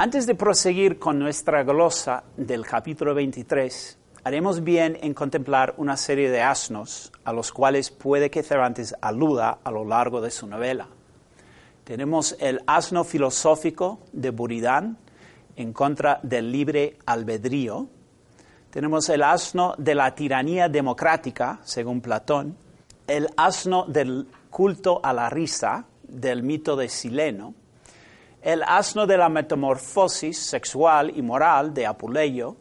Antes 0.00 0.28
de 0.28 0.36
proseguir 0.36 1.00
con 1.00 1.18
nuestra 1.18 1.64
glosa 1.64 2.22
del 2.36 2.64
capítulo 2.64 3.16
23, 3.16 3.98
haremos 4.22 4.62
bien 4.62 4.96
en 5.02 5.12
contemplar 5.12 5.74
una 5.76 5.96
serie 5.96 6.30
de 6.30 6.40
asnos 6.40 7.10
a 7.24 7.32
los 7.32 7.50
cuales 7.50 7.90
puede 7.90 8.30
que 8.30 8.44
Cervantes 8.44 8.94
aluda 9.00 9.58
a 9.64 9.72
lo 9.72 9.84
largo 9.84 10.20
de 10.20 10.30
su 10.30 10.46
novela. 10.46 10.86
Tenemos 11.82 12.36
el 12.38 12.60
asno 12.68 13.02
filosófico 13.02 13.98
de 14.12 14.30
Buridán 14.30 14.98
en 15.56 15.72
contra 15.72 16.20
del 16.22 16.52
libre 16.52 16.96
albedrío. 17.04 17.88
Tenemos 18.70 19.08
el 19.08 19.24
asno 19.24 19.74
de 19.78 19.96
la 19.96 20.14
tiranía 20.14 20.68
democrática, 20.68 21.58
según 21.64 22.00
Platón. 22.00 22.56
El 23.08 23.26
asno 23.36 23.84
del 23.86 24.28
culto 24.48 25.00
a 25.02 25.12
la 25.12 25.28
risa, 25.28 25.86
del 26.04 26.44
mito 26.44 26.76
de 26.76 26.88
Sileno 26.88 27.54
el 28.48 28.62
asno 28.62 29.06
de 29.06 29.18
la 29.18 29.28
metamorfosis 29.28 30.38
sexual 30.38 31.12
y 31.14 31.20
moral 31.20 31.74
de 31.74 31.84
Apuleyo, 31.84 32.56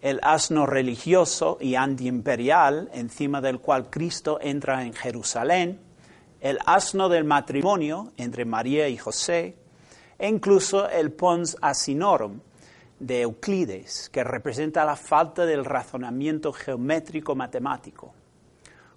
el 0.00 0.20
asno 0.22 0.64
religioso 0.64 1.58
y 1.60 1.74
antiimperial 1.74 2.88
encima 2.92 3.40
del 3.40 3.58
cual 3.58 3.90
Cristo 3.90 4.38
entra 4.40 4.84
en 4.84 4.92
Jerusalén, 4.92 5.80
el 6.40 6.60
asno 6.66 7.08
del 7.08 7.24
matrimonio 7.24 8.12
entre 8.16 8.44
María 8.44 8.88
y 8.88 8.96
José, 8.96 9.56
e 10.20 10.28
incluso 10.28 10.88
el 10.88 11.10
pons 11.10 11.56
asinorum 11.60 12.38
de 13.00 13.22
Euclides, 13.22 14.10
que 14.10 14.22
representa 14.22 14.84
la 14.84 14.94
falta 14.94 15.44
del 15.46 15.64
razonamiento 15.64 16.52
geométrico 16.52 17.34
matemático. 17.34 18.14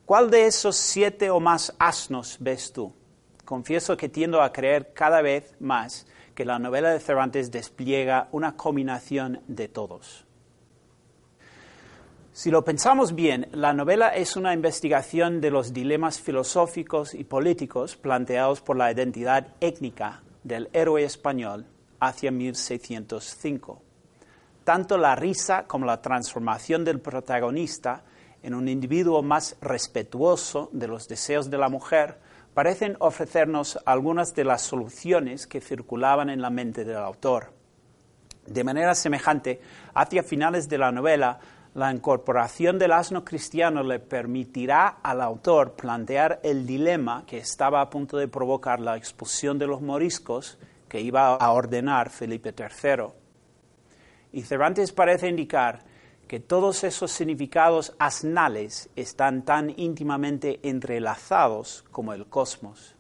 ¿Cuál 0.06 0.30
de 0.30 0.46
esos 0.46 0.76
siete 0.76 1.32
o 1.32 1.40
más 1.40 1.74
asnos 1.80 2.38
ves 2.40 2.72
tú? 2.72 2.94
Confieso 3.52 3.98
que 3.98 4.08
tiendo 4.08 4.42
a 4.42 4.54
creer 4.54 4.94
cada 4.94 5.22
vez 5.22 5.56
más 5.60 6.08
que 6.36 6.46
la 6.46 6.58
novela 6.58 6.92
de 6.92 7.02
Cervantes 7.02 7.52
despliega 7.52 8.30
una 8.32 8.56
combinación 8.56 9.42
de 9.46 9.68
todos. 9.68 10.26
Si 12.32 12.50
lo 12.50 12.64
pensamos 12.64 13.14
bien, 13.14 13.50
la 13.52 13.74
novela 13.74 14.08
es 14.16 14.38
una 14.38 14.54
investigación 14.54 15.42
de 15.42 15.52
los 15.52 15.74
dilemas 15.74 16.22
filosóficos 16.22 17.14
y 17.14 17.26
políticos 17.26 17.98
planteados 17.98 18.62
por 18.62 18.78
la 18.78 18.90
identidad 18.90 19.48
étnica 19.60 20.24
del 20.46 20.70
héroe 20.72 21.04
español 21.04 21.66
hacia 22.00 22.32
1605. 22.32 23.82
Tanto 24.64 24.98
la 24.98 25.14
risa 25.18 25.68
como 25.68 25.86
la 25.86 26.02
transformación 26.02 26.86
del 26.86 27.02
protagonista 27.02 28.06
en 28.44 28.54
un 28.54 28.70
individuo 28.70 29.22
más 29.22 29.58
respetuoso 29.60 30.70
de 30.72 30.88
los 30.88 31.10
deseos 31.10 31.50
de 31.50 31.58
la 31.58 31.68
mujer 31.68 32.31
parecen 32.54 32.98
ofrecernos 33.00 33.80
algunas 33.86 34.36
de 34.36 34.44
las 34.44 34.62
soluciones 34.62 35.48
que 35.48 35.62
circulaban 35.62 36.30
en 36.30 36.42
la 36.42 36.50
mente 36.50 36.84
del 36.84 36.98
autor. 36.98 37.54
De 38.46 38.64
manera 38.64 38.96
semejante, 38.96 39.62
hacia 39.94 40.24
finales 40.24 40.68
de 40.68 40.78
la 40.78 40.92
novela, 40.92 41.40
la 41.74 41.94
incorporación 41.94 42.78
del 42.78 42.92
asno 42.92 43.24
cristiano 43.24 43.82
le 43.84 44.00
permitirá 44.00 44.98
al 45.02 45.22
autor 45.22 45.74
plantear 45.76 46.42
el 46.44 46.66
dilema 46.66 47.24
que 47.26 47.38
estaba 47.38 47.80
a 47.80 47.90
punto 47.90 48.18
de 48.18 48.28
provocar 48.28 48.82
la 48.82 48.98
expulsión 48.98 49.58
de 49.58 49.68
los 49.68 49.82
moriscos 49.82 50.58
que 50.90 51.00
iba 51.00 51.36
a 51.36 51.52
ordenar 51.52 52.10
Felipe 52.10 52.54
III. 52.58 53.06
Y 54.34 54.42
Cervantes 54.42 54.92
parece 54.92 55.30
indicar 55.30 55.84
que 56.32 56.40
todos 56.40 56.86
esos 56.86 57.12
significados 57.12 57.94
asnales 58.00 58.90
están 58.96 59.42
tan 59.42 59.78
íntimamente 59.78 60.62
entrelazados 60.64 61.84
como 61.92 62.14
el 62.14 62.26
cosmos. 62.28 62.96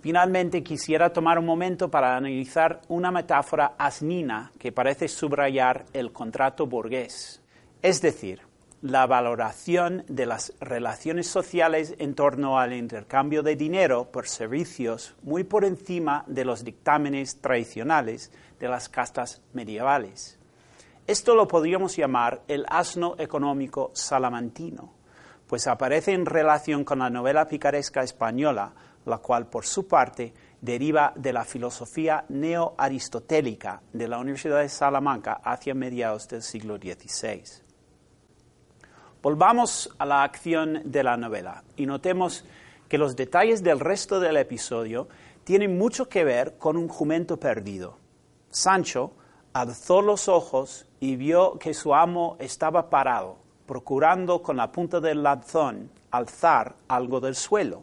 Finalmente, 0.00 0.62
quisiera 0.62 1.12
tomar 1.12 1.40
un 1.40 1.44
momento 1.44 1.90
para 1.90 2.16
analizar 2.16 2.82
una 2.86 3.10
metáfora 3.10 3.74
asnina 3.76 4.52
que 4.60 4.70
parece 4.70 5.08
subrayar 5.08 5.86
el 5.92 6.12
contrato 6.12 6.68
burgués, 6.68 7.42
es 7.82 8.00
decir, 8.00 8.42
la 8.80 9.08
valoración 9.08 10.04
de 10.06 10.26
las 10.26 10.52
relaciones 10.60 11.26
sociales 11.26 11.96
en 11.98 12.14
torno 12.14 12.60
al 12.60 12.74
intercambio 12.74 13.42
de 13.42 13.56
dinero 13.56 14.12
por 14.12 14.28
servicios 14.28 15.16
muy 15.24 15.42
por 15.42 15.64
encima 15.64 16.22
de 16.28 16.44
los 16.44 16.62
dictámenes 16.62 17.40
tradicionales 17.40 18.30
de 18.60 18.68
las 18.68 18.88
castas 18.88 19.42
medievales. 19.52 20.39
Esto 21.06 21.34
lo 21.34 21.48
podríamos 21.48 21.96
llamar 21.96 22.42
el 22.46 22.64
asno 22.68 23.16
económico 23.18 23.90
salamantino, 23.94 24.92
pues 25.46 25.66
aparece 25.66 26.12
en 26.12 26.26
relación 26.26 26.84
con 26.84 27.00
la 27.00 27.10
novela 27.10 27.48
picaresca 27.48 28.02
española, 28.02 28.72
la 29.06 29.18
cual, 29.18 29.48
por 29.48 29.66
su 29.66 29.88
parte, 29.88 30.32
deriva 30.60 31.12
de 31.16 31.32
la 31.32 31.44
filosofía 31.44 32.24
neo-aristotélica 32.28 33.82
de 33.92 34.08
la 34.08 34.18
Universidad 34.18 34.60
de 34.60 34.68
Salamanca 34.68 35.40
hacia 35.42 35.74
mediados 35.74 36.28
del 36.28 36.42
siglo 36.42 36.76
XVI. 36.76 37.42
Volvamos 39.22 39.94
a 39.98 40.06
la 40.06 40.22
acción 40.22 40.82
de 40.84 41.02
la 41.02 41.16
novela 41.16 41.64
y 41.76 41.86
notemos 41.86 42.44
que 42.88 42.98
los 42.98 43.16
detalles 43.16 43.62
del 43.62 43.80
resto 43.80 44.20
del 44.20 44.36
episodio 44.36 45.08
tienen 45.44 45.76
mucho 45.78 46.08
que 46.08 46.24
ver 46.24 46.56
con 46.58 46.76
un 46.76 46.88
jumento 46.88 47.38
perdido. 47.38 47.98
Sancho 48.50 49.12
alzó 49.52 50.02
los 50.02 50.28
ojos 50.28 50.86
y 51.00 51.16
vio 51.16 51.58
que 51.58 51.74
su 51.74 51.94
amo 51.94 52.36
estaba 52.38 52.90
parado, 52.90 53.38
procurando 53.66 54.42
con 54.42 54.56
la 54.56 54.70
punta 54.70 55.00
del 55.00 55.22
lanzón 55.22 55.90
alzar 56.10 56.76
algo 56.88 57.20
del 57.20 57.34
suelo. 57.34 57.82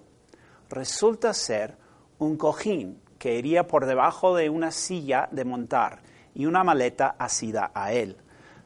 Resulta 0.70 1.34
ser 1.34 1.76
un 2.20 2.38
cojín 2.38 3.02
que 3.18 3.36
iría 3.36 3.68
por 3.68 3.86
debajo 3.86 4.36
de 4.36 4.50
una 4.50 4.72
silla 4.72 5.28
de 5.32 5.46
montar 5.46 6.00
y 6.36 6.46
una 6.46 6.64
maleta 6.64 7.16
asida 7.18 7.72
a 7.74 7.92
él. 7.92 8.18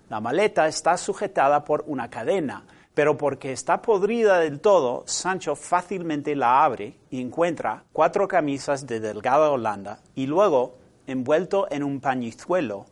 La 0.09 0.19
maleta 0.19 0.67
está 0.67 0.97
sujetada 0.97 1.63
por 1.63 1.85
una 1.87 2.09
cadena, 2.09 2.65
pero 2.93 3.17
porque 3.17 3.53
está 3.53 3.81
podrida 3.81 4.39
del 4.39 4.59
todo, 4.59 5.03
Sancho 5.05 5.55
fácilmente 5.55 6.35
la 6.35 6.65
abre 6.65 6.97
y 7.09 7.21
encuentra 7.21 7.85
cuatro 7.93 8.27
camisas 8.27 8.85
de 8.85 8.99
delgada 8.99 9.49
Holanda 9.49 9.99
y 10.13 10.27
luego, 10.27 10.75
envuelto 11.07 11.67
en 11.71 11.83
un 11.83 12.01
pañizuelo, 12.01 12.85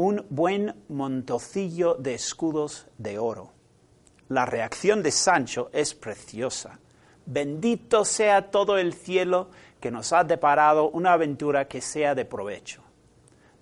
un 0.00 0.24
buen 0.30 0.74
montocillo 0.88 1.94
de 1.96 2.14
escudos 2.14 2.86
de 2.96 3.18
oro. 3.18 3.52
La 4.28 4.46
reacción 4.46 5.02
de 5.02 5.10
Sancho 5.10 5.68
es 5.74 5.94
preciosa. 5.94 6.78
Bendito 7.26 8.06
sea 8.06 8.50
todo 8.50 8.78
el 8.78 8.94
cielo 8.94 9.50
que 9.78 9.90
nos 9.90 10.14
ha 10.14 10.24
deparado 10.24 10.88
una 10.88 11.12
aventura 11.12 11.68
que 11.68 11.82
sea 11.82 12.14
de 12.14 12.24
provecho. 12.24 12.82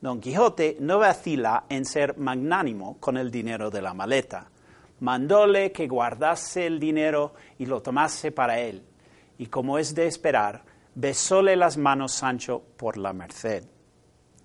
Don 0.01 0.21
Quijote 0.21 0.77
no 0.79 1.01
vacila 1.01 1.65
en 1.69 1.85
ser 1.85 2.17
magnánimo 2.17 2.99
con 3.01 3.17
el 3.17 3.33
dinero 3.33 3.69
de 3.69 3.83
la 3.83 3.93
maleta. 3.93 4.49
Mandóle 5.01 5.73
que 5.73 5.89
guardase 5.89 6.67
el 6.67 6.79
dinero 6.79 7.35
y 7.59 7.67
lo 7.67 7.83
tomase 7.83 8.31
para 8.31 8.61
él, 8.61 8.85
y 9.39 9.47
como 9.47 9.77
es 9.77 9.93
de 9.93 10.07
esperar, 10.07 10.63
besóle 10.95 11.57
las 11.57 11.77
manos 11.77 12.13
Sancho 12.13 12.63
por 12.77 12.97
la 12.97 13.13
merced. 13.13 13.65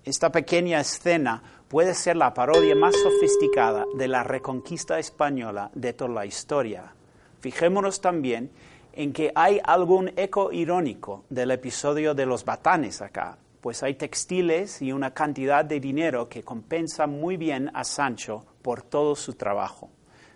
Esta 0.04 0.30
pequeña 0.30 0.80
escena 0.80 1.53
puede 1.74 1.94
ser 1.94 2.14
la 2.14 2.32
parodia 2.32 2.76
más 2.76 2.94
sofisticada 2.94 3.84
de 3.96 4.06
la 4.06 4.22
reconquista 4.22 5.00
española 5.00 5.72
de 5.74 5.92
toda 5.92 6.14
la 6.14 6.24
historia. 6.24 6.94
Fijémonos 7.40 8.00
también 8.00 8.52
en 8.92 9.12
que 9.12 9.32
hay 9.34 9.60
algún 9.64 10.12
eco 10.14 10.52
irónico 10.52 11.24
del 11.30 11.50
episodio 11.50 12.14
de 12.14 12.26
los 12.26 12.44
batanes 12.44 13.02
acá, 13.02 13.38
pues 13.60 13.82
hay 13.82 13.96
textiles 13.96 14.82
y 14.82 14.92
una 14.92 15.12
cantidad 15.12 15.64
de 15.64 15.80
dinero 15.80 16.28
que 16.28 16.44
compensa 16.44 17.08
muy 17.08 17.36
bien 17.36 17.68
a 17.74 17.82
Sancho 17.82 18.46
por 18.62 18.82
todo 18.82 19.16
su 19.16 19.32
trabajo. 19.34 19.90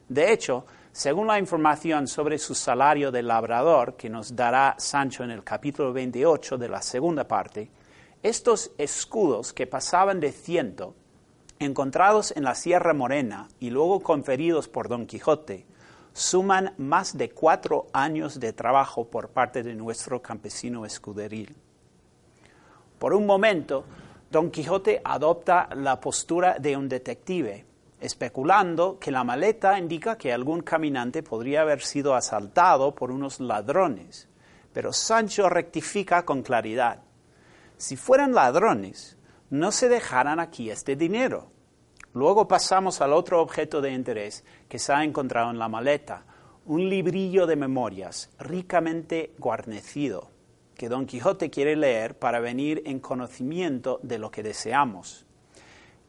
De 0.09 0.33
hecho, 0.33 0.67
según 0.91 1.29
la 1.29 1.39
información 1.39 2.09
sobre 2.09 2.39
su 2.39 2.57
salario 2.57 3.13
de 3.13 3.23
labrador 3.23 3.95
que 3.95 4.11
nos 4.11 4.35
dará 4.35 4.75
Sancho 4.77 5.23
en 5.23 5.31
el 5.31 5.45
capítulo 5.45 5.93
28 5.93 6.59
de 6.59 6.69
la 6.69 6.83
segunda 6.83 7.29
parte, 7.29 7.71
estos 8.25 8.73
escudos 8.77 9.53
que 9.53 9.69
pasaban 9.69 10.19
de 10.19 10.33
ciento, 10.33 10.97
encontrados 11.59 12.33
en 12.37 12.45
la 12.45 12.55
Sierra 12.55 12.95
Morena 12.95 13.49
y 13.59 13.71
luego 13.71 14.01
conferidos 14.01 14.69
por 14.69 14.89
Don 14.89 15.07
Quijote, 15.07 15.67
suman 16.13 16.75
más 16.79 17.17
de 17.17 17.31
cuatro 17.31 17.87
años 17.93 18.41
de 18.41 18.53
trabajo 18.53 19.09
por 19.09 19.31
parte 19.31 19.63
de 19.63 19.75
nuestro 19.75 20.21
campesino 20.21 20.85
escuderil. 20.85 21.57
Por 22.99 23.15
un 23.15 23.27
momento, 23.27 23.85
Don 24.31 24.51
Quijote 24.51 25.01
adopta 25.05 25.69
la 25.75 26.01
postura 26.01 26.59
de 26.59 26.77
un 26.77 26.89
detective, 26.89 27.65
especulando 28.01 28.99
que 28.99 29.11
la 29.11 29.25
maleta 29.25 29.79
indica 29.79 30.17
que 30.19 30.33
algún 30.33 30.63
caminante 30.63 31.23
podría 31.23 31.63
haber 31.63 31.83
sido 31.83 32.15
asaltado 32.15 32.95
por 32.95 33.11
unos 33.11 33.41
ladrones. 33.41 34.29
Pero 34.73 34.93
Sancho 34.93 35.49
rectifica 35.49 36.25
con 36.25 36.43
claridad. 36.43 37.03
Si 37.77 37.97
fueran 37.97 38.35
ladrones, 38.35 39.18
no 39.51 39.73
se 39.73 39.89
dejaran 39.89 40.41
aquí 40.41 40.71
este 40.71 40.97
dinero. 40.97 41.51
Luego 42.15 42.49
pasamos 42.49 43.01
al 43.01 43.13
otro 43.13 43.41
objeto 43.41 43.81
de 43.81 43.93
interés 43.93 44.45
que 44.69 44.79
se 44.79 44.93
ha 44.93 45.05
encontrado 45.05 45.51
en 45.51 45.59
la 45.59 45.69
maleta, 45.69 46.25
un 46.67 46.89
librillo 46.89 47.47
de 47.47 47.57
memorias 47.57 48.31
ricamente 48.39 49.33
guarnecido, 49.39 50.31
que 50.77 50.89
Don 50.89 51.07
Quijote 51.07 51.51
quiere 51.51 51.77
leer 51.77 52.19
para 52.19 52.41
venir 52.41 52.83
en 52.85 53.01
conocimiento 53.01 54.01
de 54.03 54.19
lo 54.19 54.31
que 54.31 54.43
deseamos. 54.43 55.27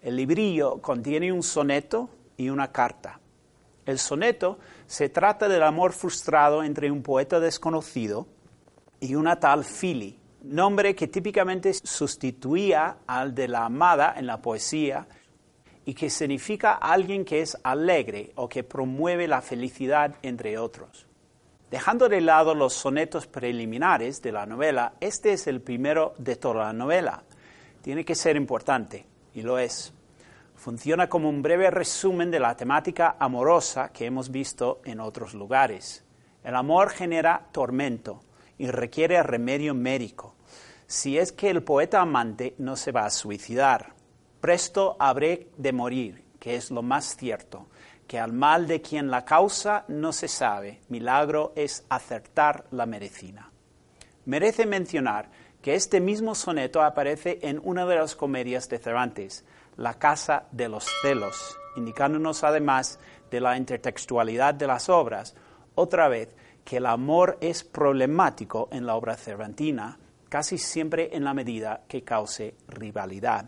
El 0.02 0.16
librillo 0.16 0.82
contiene 0.82 1.32
un 1.32 1.44
soneto 1.44 2.10
y 2.38 2.50
una 2.50 2.72
carta. 2.72 3.20
El 3.86 4.00
soneto 4.00 4.60
se 4.86 5.10
trata 5.10 5.48
del 5.48 5.64
amor 5.64 5.94
frustrado 5.94 6.64
entre 6.64 6.92
un 6.92 7.04
poeta 7.04 7.40
desconocido 7.40 8.28
y 9.00 9.16
una 9.16 9.40
tal 9.40 9.64
Fili, 9.64 10.19
nombre 10.44 10.96
que 10.96 11.08
típicamente 11.08 11.74
sustituía 11.74 12.98
al 13.08 13.36
de 13.36 13.48
la 13.48 13.66
amada 13.66 14.14
en 14.18 14.28
la 14.28 14.42
poesía 14.42 15.08
y 15.86 15.94
que 15.94 16.10
significa 16.10 16.74
alguien 16.74 17.26
que 17.26 17.42
es 17.42 17.58
alegre 17.64 18.32
o 18.36 18.48
que 18.48 18.64
promueve 18.64 19.28
la 19.28 19.42
felicidad 19.42 20.16
entre 20.22 20.58
otros. 20.58 21.08
Dejando 21.72 22.10
de 22.10 22.22
lado 22.22 22.56
los 22.56 22.74
sonetos 22.74 23.28
preliminares 23.28 24.22
de 24.22 24.32
la 24.32 24.46
novela, 24.46 24.94
este 25.00 25.34
es 25.34 25.48
el 25.48 25.62
primero 25.62 26.14
de 26.18 26.36
toda 26.36 26.66
la 26.66 26.74
novela. 26.74 27.24
Tiene 27.82 28.04
que 28.04 28.16
ser 28.16 28.36
importante, 28.36 29.06
y 29.34 29.42
lo 29.42 29.60
es. 29.60 29.94
Funciona 30.56 31.08
como 31.08 31.30
un 31.30 31.42
breve 31.42 31.70
resumen 31.70 32.32
de 32.32 32.40
la 32.40 32.58
temática 32.58 33.16
amorosa 33.20 33.90
que 33.90 34.06
hemos 34.06 34.32
visto 34.32 34.82
en 34.84 35.00
otros 35.00 35.34
lugares. 35.34 36.04
El 36.44 36.56
amor 36.56 36.90
genera 36.90 37.48
tormento 37.52 38.22
y 38.60 38.68
requiere 38.68 39.24
remedio 39.24 39.74
médico, 39.74 40.36
si 40.86 41.18
es 41.18 41.32
que 41.32 41.50
el 41.50 41.64
poeta 41.64 42.02
amante 42.02 42.54
no 42.60 42.76
se 42.76 42.92
va 42.92 43.06
a 43.06 43.10
suicidar. 43.10 43.94
Presto 44.40 44.96
habré 45.00 45.48
de 45.58 45.72
morir, 45.74 46.24
que 46.40 46.56
es 46.56 46.70
lo 46.70 46.84
más 46.84 47.16
cierto, 47.16 47.68
que 48.06 48.20
al 48.20 48.34
mal 48.34 48.68
de 48.68 48.82
quien 48.82 49.10
la 49.10 49.26
causa 49.26 49.86
no 49.88 50.14
se 50.14 50.28
sabe, 50.28 50.82
milagro 50.90 51.54
es 51.56 51.86
acertar 51.90 52.66
la 52.72 52.86
medicina. 52.86 53.52
Merece 54.26 54.66
mencionar 54.66 55.30
que 55.62 55.76
este 55.76 56.00
mismo 56.00 56.36
soneto 56.36 56.82
aparece 56.82 57.40
en 57.42 57.60
una 57.64 57.86
de 57.86 57.96
las 57.96 58.16
comedias 58.16 58.70
de 58.70 58.80
Cervantes, 58.80 59.46
La 59.78 59.96
Casa 59.96 60.46
de 60.52 60.70
los 60.70 60.86
Celos, 61.02 61.58
indicándonos 61.76 62.44
además 62.44 63.00
de 63.30 63.42
la 63.42 63.58
intertextualidad 63.58 64.54
de 64.54 64.68
las 64.68 64.90
obras, 64.90 65.36
otra 65.76 66.08
vez 66.08 66.36
que 66.70 66.78
el 66.78 66.86
amor 66.86 67.40
es 67.42 67.64
problemático 67.64 68.70
en 68.72 68.86
la 68.86 68.94
obra 68.94 69.16
cervantina, 69.16 69.98
casi 70.30 70.60
siempre 70.60 71.10
en 71.12 71.24
la 71.24 71.34
medida 71.34 71.82
que 71.88 72.04
cause 72.04 72.54
rivalidad. 72.68 73.46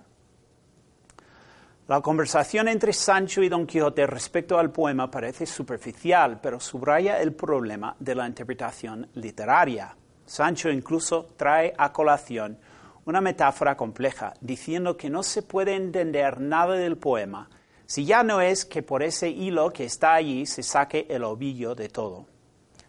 La 1.88 2.02
conversación 2.02 2.68
entre 2.68 2.94
Sancho 2.94 3.44
y 3.44 3.50
Don 3.50 3.68
Quijote 3.68 4.08
respecto 4.08 4.58
al 4.58 4.72
poema 4.72 5.12
parece 5.12 5.46
superficial, 5.46 6.40
pero 6.42 6.60
subraya 6.60 7.22
el 7.22 7.34
problema 7.34 7.96
de 8.00 8.16
la 8.16 8.26
interpretación 8.26 9.08
literaria. 9.14 9.96
Sancho 10.26 10.72
incluso 10.72 11.28
trae 11.38 11.76
a 11.78 11.94
colación 11.94 12.58
una 13.06 13.22
metáfora 13.22 13.78
compleja, 13.78 14.34
diciendo 14.42 14.98
que 14.98 15.12
no 15.12 15.22
se 15.22 15.44
puede 15.44 15.76
entender 15.76 16.42
nada 16.42 16.74
del 16.74 16.98
poema 16.98 17.48
si 17.86 18.06
ya 18.06 18.24
no 18.24 18.42
es 18.42 18.66
que 18.66 18.82
por 18.82 19.04
ese 19.04 19.30
hilo 19.30 19.70
que 19.72 19.84
está 19.84 20.14
allí 20.14 20.48
se 20.48 20.64
saque 20.64 21.06
el 21.08 21.24
ovillo 21.24 21.76
de 21.76 21.90
todo. 21.90 22.31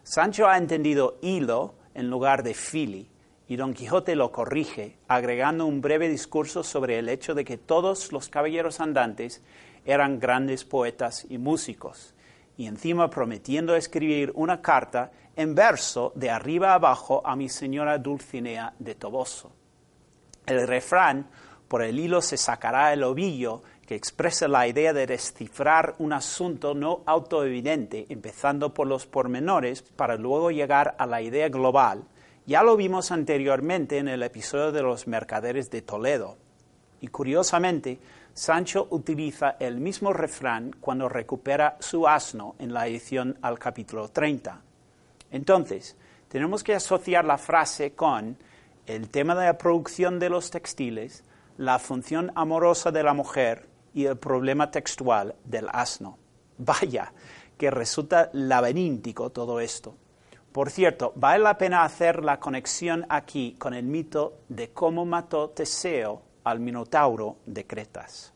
Sancho 0.03 0.49
ha 0.49 0.57
entendido 0.57 1.17
hilo 1.21 1.75
en 1.93 2.09
lugar 2.09 2.43
de 2.43 2.53
fili, 2.53 3.09
y 3.47 3.55
Don 3.55 3.73
Quijote 3.73 4.15
lo 4.15 4.33
corrige, 4.33 4.97
agregando 5.07 5.65
un 5.65 5.79
breve 5.79 6.09
discurso 6.09 6.61
sobre 6.61 6.99
el 6.99 7.07
hecho 7.07 7.33
de 7.33 7.45
que 7.45 7.57
todos 7.57 8.11
los 8.11 8.27
caballeros 8.27 8.81
andantes 8.81 9.41
eran 9.85 10.19
grandes 10.19 10.65
poetas 10.65 11.25
y 11.29 11.37
músicos, 11.37 12.15
y 12.57 12.67
encima 12.67 13.09
prometiendo 13.09 13.75
escribir 13.75 14.31
una 14.35 14.61
carta 14.61 15.11
en 15.37 15.55
verso 15.55 16.11
de 16.15 16.29
arriba 16.29 16.73
abajo 16.73 17.21
a 17.25 17.35
mi 17.37 17.47
señora 17.47 17.97
Dulcinea 17.97 18.73
de 18.79 18.95
Toboso. 18.95 19.51
El 20.45 20.67
refrán, 20.67 21.29
por 21.69 21.81
el 21.81 21.97
hilo 21.97 22.21
se 22.21 22.35
sacará 22.35 22.91
el 22.91 23.03
ovillo, 23.03 23.61
expresa 23.95 24.47
la 24.47 24.67
idea 24.67 24.93
de 24.93 25.07
descifrar 25.07 25.95
un 25.99 26.13
asunto 26.13 26.73
no 26.73 27.01
autoevidente, 27.05 28.05
empezando 28.09 28.73
por 28.73 28.87
los 28.87 29.05
pormenores, 29.07 29.81
para 29.81 30.15
luego 30.15 30.51
llegar 30.51 30.95
a 30.97 31.05
la 31.05 31.21
idea 31.21 31.49
global, 31.49 32.03
ya 32.45 32.63
lo 32.63 32.75
vimos 32.75 33.11
anteriormente 33.11 33.97
en 33.97 34.07
el 34.07 34.23
episodio 34.23 34.71
de 34.71 34.81
los 34.81 35.07
mercaderes 35.07 35.71
de 35.71 35.81
Toledo. 35.81 36.37
Y 37.01 37.07
curiosamente, 37.07 37.99
Sancho 38.33 38.87
utiliza 38.91 39.57
el 39.59 39.79
mismo 39.79 40.13
refrán 40.13 40.75
cuando 40.79 41.09
recupera 41.09 41.77
su 41.79 42.07
asno 42.07 42.55
en 42.59 42.73
la 42.73 42.87
edición 42.87 43.37
al 43.41 43.59
capítulo 43.59 44.09
30. 44.09 44.61
Entonces, 45.31 45.95
tenemos 46.27 46.63
que 46.63 46.75
asociar 46.75 47.25
la 47.25 47.37
frase 47.37 47.93
con 47.93 48.37
el 48.85 49.09
tema 49.09 49.35
de 49.35 49.45
la 49.45 49.57
producción 49.57 50.19
de 50.19 50.29
los 50.29 50.51
textiles, 50.51 51.23
la 51.57 51.79
función 51.79 52.31
amorosa 52.35 52.91
de 52.91 53.03
la 53.03 53.13
mujer 53.13 53.72
y 53.93 54.05
el 54.05 54.17
problema 54.17 54.71
textual 54.71 55.35
del 55.43 55.67
asno. 55.71 56.17
Vaya, 56.57 57.13
que 57.57 57.71
resulta 57.71 58.29
laberíntico 58.33 59.29
todo 59.31 59.59
esto. 59.59 59.95
Por 60.51 60.69
cierto, 60.69 61.13
vale 61.15 61.43
la 61.43 61.57
pena 61.57 61.83
hacer 61.83 62.23
la 62.23 62.39
conexión 62.39 63.05
aquí 63.09 63.55
con 63.57 63.73
el 63.73 63.85
mito 63.85 64.41
de 64.49 64.71
cómo 64.71 65.05
mató 65.05 65.49
Teseo 65.49 66.21
al 66.43 66.59
Minotauro 66.59 67.37
de 67.45 67.65
Cretas. 67.65 68.33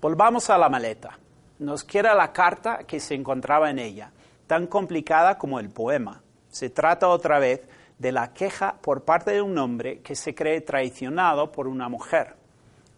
Volvamos 0.00 0.48
a 0.50 0.58
la 0.58 0.68
maleta. 0.68 1.18
Nos 1.58 1.84
queda 1.84 2.14
la 2.14 2.32
carta 2.32 2.84
que 2.84 3.00
se 3.00 3.14
encontraba 3.14 3.70
en 3.70 3.78
ella, 3.78 4.10
tan 4.46 4.66
complicada 4.66 5.38
como 5.38 5.60
el 5.60 5.68
poema. 5.70 6.22
Se 6.48 6.70
trata 6.70 7.08
otra 7.08 7.38
vez 7.38 7.60
de 7.98 8.12
la 8.12 8.32
queja 8.32 8.76
por 8.80 9.04
parte 9.04 9.32
de 9.32 9.42
un 9.42 9.56
hombre 9.58 10.00
que 10.00 10.16
se 10.16 10.34
cree 10.34 10.60
traicionado 10.62 11.52
por 11.52 11.68
una 11.68 11.88
mujer. 11.88 12.41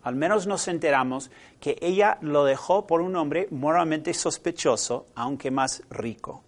Al 0.05 0.15
menos 0.15 0.47
nos 0.47 0.69
enteramos 0.69 1.31
que 1.61 1.77
ella 1.81 2.19
lo 2.21 2.45
dejó 2.45 2.87
por 2.87 3.01
un 3.01 3.17
hombre 3.17 3.49
moralmente 3.51 4.15
sospechoso, 4.15 5.07
aunque 5.17 5.51
más 5.51 5.83
rico 5.91 6.45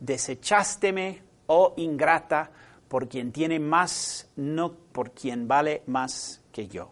desechásteme, 0.00 1.22
oh 1.46 1.74
ingrata, 1.76 2.50
por 2.88 3.08
quien 3.08 3.32
tiene 3.32 3.58
más, 3.58 4.30
no 4.36 4.72
por 4.92 5.12
quien 5.12 5.48
vale 5.48 5.82
más 5.86 6.42
que 6.52 6.68
yo. 6.68 6.90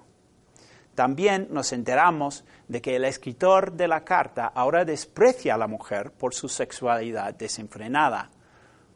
También 0.95 1.49
nos 1.51 1.73
enteramos 1.73 2.45
de 2.69 2.81
que 2.81 2.97
el 2.97 3.05
escritor 3.05 3.73
de 3.73 3.89
la 3.89 4.05
carta 4.05 4.47
ahora 4.47 4.85
desprecia 4.85 5.55
a 5.55 5.59
la 5.59 5.67
mujer 5.67 6.13
por 6.13 6.35
su 6.35 6.49
sexualidad 6.49 7.35
desenfrenada. 7.35 8.31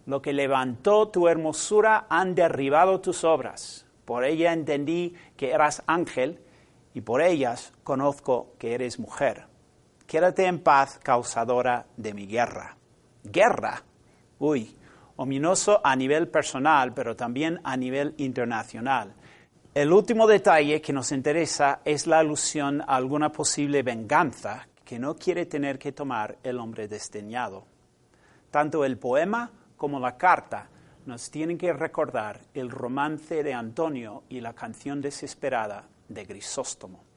Lo 0.06 0.22
que 0.22 0.32
levantó 0.32 1.08
tu 1.08 1.28
hermosura 1.28 2.06
han 2.08 2.34
derribado 2.34 3.00
tus 3.00 3.24
obras. 3.24 3.84
Por 4.04 4.24
ella 4.24 4.52
entendí 4.52 5.14
que 5.36 5.50
eras 5.50 5.82
ángel 5.86 6.40
y 6.98 7.00
por 7.00 7.22
ellas 7.22 7.72
conozco 7.84 8.56
que 8.58 8.74
eres 8.74 8.98
mujer. 8.98 9.46
Quédate 10.04 10.46
en 10.46 10.58
paz, 10.58 10.98
causadora 11.00 11.86
de 11.96 12.12
mi 12.12 12.26
guerra. 12.26 12.76
Guerra 13.22 13.84
uy, 14.40 14.76
ominoso 15.14 15.80
a 15.84 15.94
nivel 15.94 16.26
personal, 16.26 16.92
pero 16.94 17.14
también 17.14 17.60
a 17.62 17.76
nivel 17.76 18.14
internacional. 18.16 19.14
El 19.72 19.92
último 19.92 20.26
detalle 20.26 20.80
que 20.80 20.92
nos 20.92 21.12
interesa 21.12 21.82
es 21.84 22.08
la 22.08 22.18
alusión 22.18 22.80
a 22.80 22.96
alguna 22.96 23.30
posible 23.30 23.84
venganza 23.84 24.66
que 24.84 24.98
no 24.98 25.14
quiere 25.14 25.46
tener 25.46 25.78
que 25.78 25.92
tomar 25.92 26.36
el 26.42 26.58
hombre 26.58 26.88
desdeñado. 26.88 27.64
Tanto 28.50 28.84
el 28.84 28.98
poema 28.98 29.52
como 29.76 30.00
la 30.00 30.16
carta 30.16 30.68
nos 31.06 31.30
tienen 31.30 31.58
que 31.58 31.72
recordar 31.72 32.40
el 32.54 32.68
romance 32.68 33.44
de 33.44 33.54
Antonio 33.54 34.24
y 34.28 34.40
la 34.40 34.52
canción 34.52 35.00
desesperada 35.00 35.84
de 36.08 36.24
Grisóstomo. 36.24 37.07